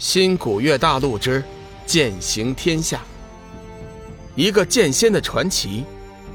[0.00, 1.44] 新古月大陆之
[1.84, 3.02] 剑行天下，
[4.34, 5.84] 一个剑仙的传奇，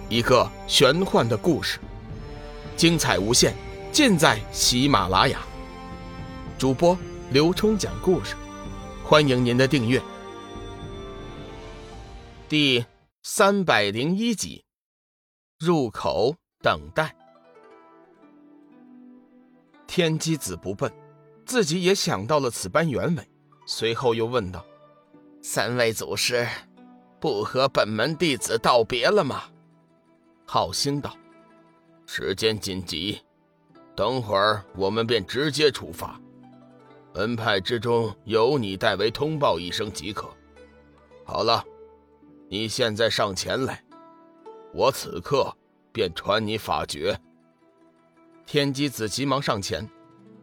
[0.07, 1.79] 一个玄幻的故事，
[2.77, 3.55] 精彩无限，
[3.91, 5.41] 尽在喜马拉雅。
[6.59, 6.95] 主播
[7.31, 8.35] 刘冲讲故事，
[9.03, 9.99] 欢迎您的订阅。
[12.47, 12.85] 第
[13.23, 14.63] 三百零一集，
[15.57, 17.15] 入口等待。
[19.87, 20.93] 天机子不笨，
[21.47, 23.27] 自己也想到了此般原委。
[23.65, 24.63] 随后又问道
[25.41, 26.47] ：“三位祖师，
[27.19, 29.43] 不和本门弟子道别了吗？”
[30.45, 31.15] 浩星道
[32.05, 33.19] ：“时间紧急，
[33.95, 36.19] 等会儿我们便直接出发。
[37.13, 40.29] 门派之中有你代为通报一声即可。
[41.23, 41.63] 好了，
[42.49, 43.83] 你现在上前来，
[44.73, 45.51] 我此刻
[45.91, 47.19] 便传你法诀。”
[48.45, 49.89] 天机子急忙上前，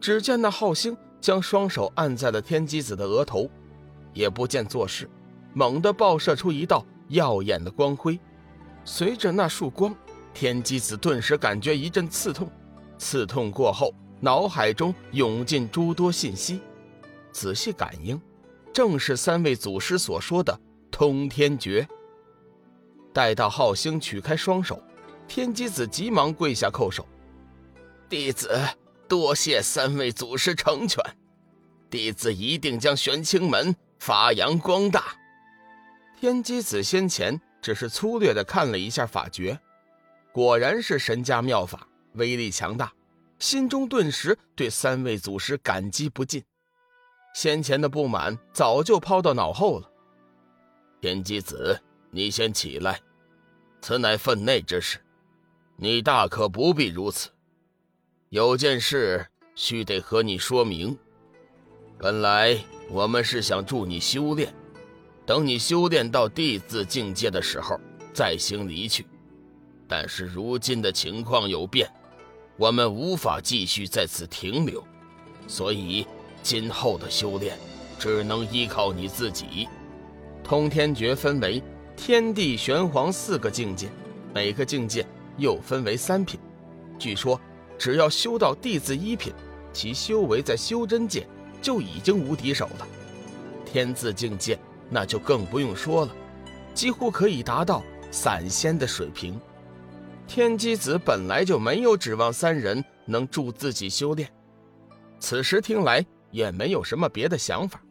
[0.01, 0.97] 只见那浩星。
[1.23, 3.49] 将双手按在了天机子的额头，
[4.13, 5.09] 也不见做事，
[5.53, 8.19] 猛地爆射出一道耀眼的光辉。
[8.83, 9.95] 随着那束光，
[10.33, 12.51] 天机子顿时感觉一阵刺痛，
[12.97, 16.59] 刺痛过后，脑海中涌进诸多信息。
[17.31, 18.19] 仔细感应，
[18.73, 20.59] 正是三位祖师所说的
[20.91, 21.87] 通天诀。
[23.13, 24.83] 待到浩星取开双手，
[25.25, 27.07] 天机子急忙跪下叩首
[28.09, 28.59] ：“弟子。”
[29.13, 30.99] 多谢三位祖师成全，
[31.87, 35.15] 弟子一定将玄清门发扬光大。
[36.19, 39.59] 天机子先前只是粗略的看了一下法诀，
[40.31, 42.91] 果然是神家妙法，威力强大，
[43.37, 46.43] 心中顿时对三位祖师感激不尽，
[47.35, 49.91] 先前的不满早就抛到脑后了。
[51.01, 52.99] 天机子，你先起来，
[53.79, 54.97] 此乃分内之事，
[55.75, 57.29] 你大可不必如此。
[58.33, 60.97] 有件事须得和你说明。
[61.99, 62.57] 本来
[62.89, 64.51] 我们是想助你修炼，
[65.23, 67.79] 等你修炼到地字境界的时候
[68.11, 69.05] 再行离去。
[69.87, 71.87] 但是如今的情况有变，
[72.57, 74.83] 我们无法继续在此停留，
[75.47, 76.07] 所以
[76.41, 77.55] 今后的修炼
[77.99, 79.67] 只能依靠你自己。
[80.43, 81.61] 通天诀分为
[81.95, 83.89] 天地玄黄四个境界，
[84.33, 85.05] 每个境界
[85.37, 86.39] 又分为三品。
[86.97, 87.39] 据说。
[87.83, 89.33] 只要修到弟子一品，
[89.73, 91.27] 其修为在修真界
[91.61, 92.87] 就已经无敌手了。
[93.65, 94.57] 天字境界
[94.89, 96.15] 那就更不用说了，
[96.73, 99.37] 几乎可以达到散仙的水平。
[100.25, 104.31] 天机子本来就没有指望三人能助自己修炼，
[105.19, 107.83] 此时听来也没有什么别的想法。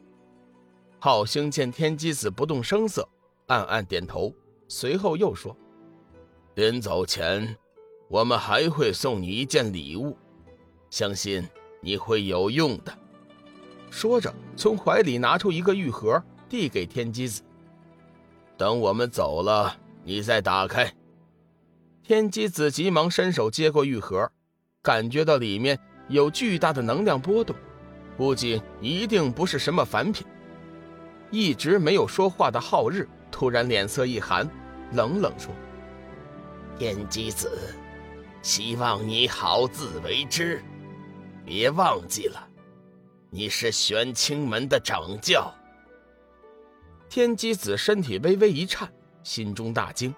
[1.00, 3.06] 浩星见天机子不动声色，
[3.48, 4.32] 暗暗点头，
[4.68, 5.54] 随后又说
[6.56, 7.54] ：“临走前。”
[8.12, 10.14] 我们还会送你一件礼物，
[10.90, 11.48] 相信
[11.80, 12.92] 你会有用的。
[13.90, 17.40] 说着，从怀里拿出一个玉盒，递给天机子。
[18.58, 19.74] 等我们走了，
[20.04, 20.92] 你再打开。
[22.02, 24.30] 天机子急忙伸手接过玉盒，
[24.82, 27.56] 感觉到里面有巨大的能量波动，
[28.18, 30.26] 估计一定不是什么凡品。
[31.30, 34.46] 一直没有说话的浩日突然脸色一寒，
[34.92, 35.50] 冷冷说
[36.78, 37.50] ：“天机子。”
[38.42, 40.60] 希望你好自为之，
[41.44, 42.44] 别忘记了，
[43.30, 45.54] 你是玄清门的掌教。
[47.08, 48.92] 天机子身体微微一颤，
[49.22, 50.12] 心中大惊：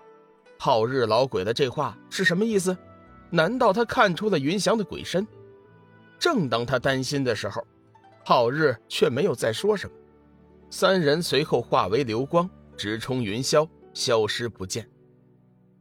[0.58, 2.74] 昊日老鬼的这话是什么意思？
[3.28, 5.26] 难道他看出了云翔的鬼身？
[6.18, 7.62] 正当他担心的时候，
[8.24, 9.94] 昊日却没有再说什么。
[10.70, 14.88] 三人随后化为流光，直冲云霄，消失不见。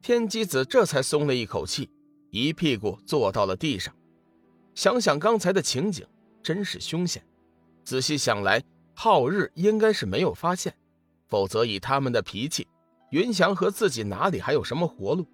[0.01, 1.89] 天机子这才松了一口气。
[2.33, 3.93] 一屁股坐到了地上，
[4.73, 6.03] 想想刚才的情景，
[6.41, 7.23] 真是凶险。
[7.83, 8.59] 仔细想来，
[8.95, 10.73] 浩日应该是没有发现，
[11.27, 12.67] 否则以他们的脾气，
[13.11, 15.27] 云翔和自己哪里还有什么活路？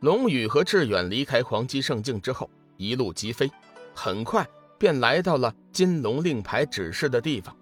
[0.00, 3.48] 龙宇和志远离开黄鸡圣境之后，一路疾飞，
[3.94, 4.44] 很快
[4.78, 7.56] 便来到了金龙令牌指示的地方。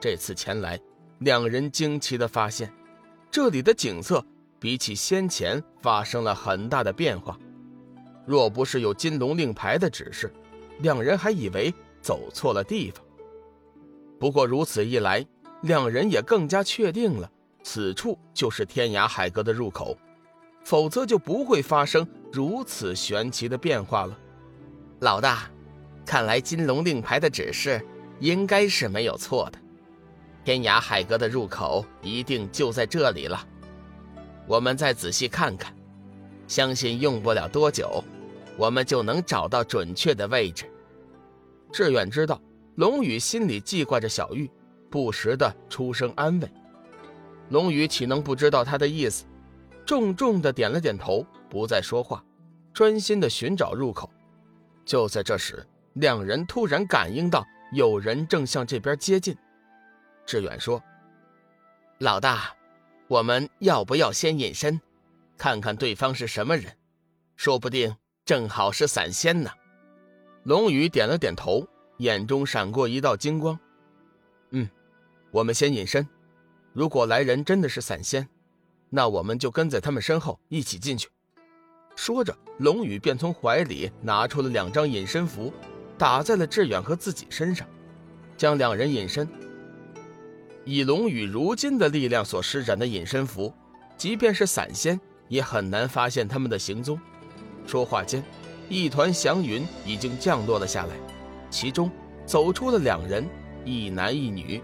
[0.00, 0.80] 这次前来，
[1.18, 2.72] 两人惊奇地发现，
[3.32, 4.24] 这里的景色
[4.60, 7.36] 比起先前发生了很大的变化。
[8.26, 10.32] 若不是有金龙令牌的指示，
[10.80, 13.02] 两人还以为走错了地方。
[14.18, 15.24] 不过如此一来，
[15.62, 17.30] 两人也更加确定了
[17.62, 19.96] 此处就是天涯海阁的入口，
[20.64, 24.18] 否则就不会发生如此玄奇的变化了。
[25.00, 25.50] 老大，
[26.04, 27.80] 看来金龙令牌的指示
[28.18, 29.58] 应该是没有错的，
[30.44, 33.46] 天涯海阁的入口一定就在这里了。
[34.46, 35.74] 我们再仔细看看，
[36.48, 38.02] 相信用不了多久。
[38.56, 40.70] 我们就能找到准确的位置。
[41.72, 42.40] 志远知道
[42.76, 44.50] 龙宇心里记挂着小玉，
[44.90, 46.48] 不时的出声安慰。
[47.50, 49.24] 龙宇岂能不知道他的意思？
[49.84, 52.24] 重重的点了点头，不再说话，
[52.72, 54.10] 专心的寻找入口。
[54.84, 55.64] 就在这时，
[55.94, 59.36] 两人突然感应到有人正向这边接近。
[60.24, 60.82] 志远说
[61.98, 62.52] ：“老大，
[63.06, 64.80] 我们要不要先隐身，
[65.38, 66.72] 看看对方是什么人？
[67.36, 67.94] 说不定
[68.26, 69.50] 正好是散仙呢。”
[70.44, 73.58] 龙宇点了点头，眼中闪过一道金光。
[74.50, 74.68] “嗯，
[75.30, 76.06] 我们先隐身。
[76.74, 78.28] 如果来人真的是散仙。”
[78.88, 81.08] 那我们就跟在他们身后一起进去。
[81.96, 85.52] 说着，龙宇便从怀里拿出了两张隐身符，
[85.98, 87.66] 打在了志远和自己身上，
[88.36, 89.28] 将两人隐身。
[90.64, 93.52] 以龙宇如今的力量所施展的隐身符，
[93.96, 96.98] 即便是散仙也很难发现他们的行踪。
[97.66, 98.22] 说话间，
[98.68, 100.94] 一团祥云已经降落了下来，
[101.50, 101.90] 其中
[102.24, 103.28] 走出了两人，
[103.64, 104.62] 一男一女。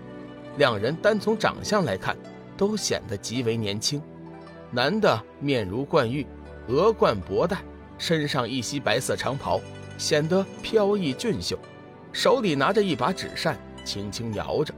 [0.59, 2.17] 两人单从长相来看，
[2.57, 4.01] 都显得极为年轻。
[4.71, 6.27] 男的面如冠玉，
[6.69, 7.59] 额冠博带，
[7.99, 9.61] 身上一袭白色长袍，
[9.99, 11.59] 显得飘逸俊秀，
[12.13, 14.73] 手里拿着一把纸扇，轻轻摇着，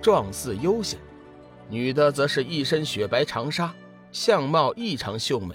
[0.00, 0.98] 状似悠闲。
[1.70, 3.74] 女的则是一身雪白长纱，
[4.12, 5.54] 相貌异常秀美，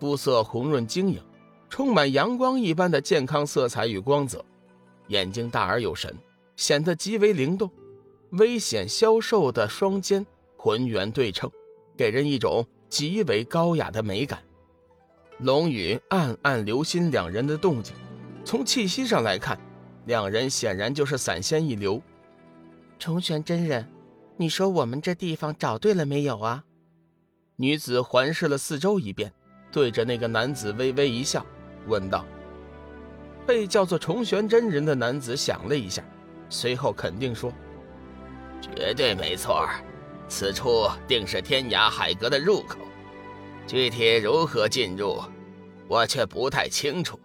[0.00, 1.20] 肤色红润晶莹，
[1.68, 4.44] 充满阳光一般的健康色彩与光泽，
[5.08, 6.14] 眼睛大而有神，
[6.56, 7.70] 显得极为灵动，
[8.30, 10.24] 危险消瘦的双肩
[10.56, 11.50] 浑圆对称，
[11.96, 12.66] 给人一种。
[12.88, 14.40] 极为高雅的美感，
[15.40, 17.92] 龙宇暗暗留心两人的动静。
[18.44, 19.58] 从气息上来看，
[20.04, 22.00] 两人显然就是散仙一流。
[22.96, 23.86] 重玄真人，
[24.36, 26.64] 你说我们这地方找对了没有啊？
[27.56, 29.32] 女子环视了四周一遍，
[29.72, 31.44] 对着那个男子微微一笑，
[31.86, 32.24] 问道
[33.46, 36.02] ：“被叫做重玄真人的男子想了一下，
[36.48, 37.52] 随后肯定说
[38.60, 39.68] ：‘绝对没错。’”
[40.28, 42.78] 此处定是天涯海阁的入口，
[43.64, 45.22] 具体如何进入，
[45.86, 47.16] 我却不太清楚。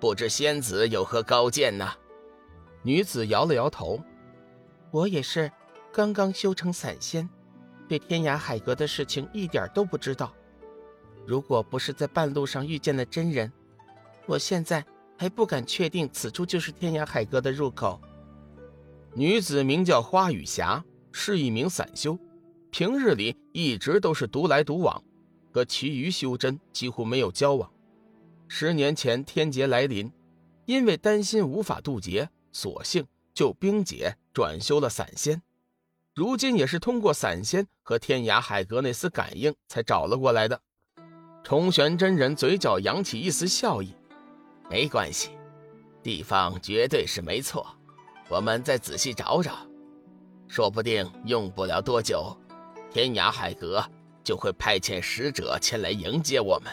[0.00, 1.86] 不知仙子有何高见呢？
[2.82, 4.00] 女子摇了摇头
[4.90, 5.52] ：“我也是，
[5.92, 7.28] 刚刚修成散仙，
[7.86, 10.32] 对天涯海阁的事情一点都不知道。
[11.26, 13.52] 如果不是在半路上遇见了真人，
[14.26, 14.84] 我现在
[15.16, 18.00] 还不敢确定此处就是天涯海阁的入口。”
[19.14, 20.84] 女子名叫花雨霞。
[21.18, 22.18] 是一名散修，
[22.70, 25.02] 平日里一直都是独来独往，
[25.50, 27.72] 和其余修真几乎没有交往。
[28.48, 30.12] 十年前天劫来临，
[30.66, 35.40] 因为担心无法渡劫，索性就冰解转修了散仙。
[36.14, 40.60] 如今也是通过散仙和天涯海阁那丝感应，才找了过来的。
[41.42, 43.94] 重玄真人嘴角扬起一丝笑意
[44.68, 45.30] ：“没关系，
[46.02, 47.66] 地方绝对是没错，
[48.28, 49.56] 我们再仔细找找。”
[50.48, 52.36] 说不定用不了多久，
[52.90, 53.84] 天涯海阁
[54.22, 56.72] 就会派遣使者前来迎接我们。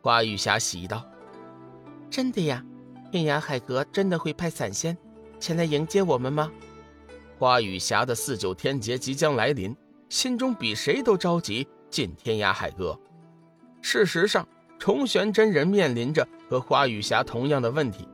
[0.00, 1.04] 花玉霞喜道
[2.10, 2.64] ：“真的呀，
[3.10, 4.96] 天涯海阁真的会派散仙
[5.40, 6.50] 前来迎接我们吗？”
[7.38, 9.76] 花玉霞的四九天劫即将来临，
[10.08, 12.96] 心中比谁都着急进天涯海阁。
[13.80, 14.46] 事实上，
[14.78, 18.06] 重玄真人面临着和花雨霞同样的问题，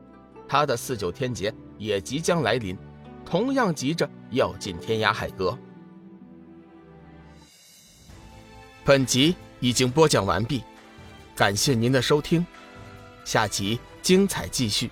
[0.46, 2.78] 他的四九天劫也即将来临。
[3.26, 5.58] 同样急着要进天涯海阁。
[8.84, 10.62] 本集已经播讲完毕，
[11.34, 12.46] 感谢您的收听，
[13.24, 14.88] 下集精彩继续。